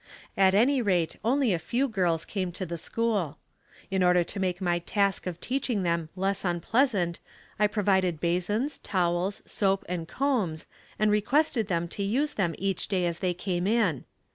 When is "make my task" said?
4.39-5.27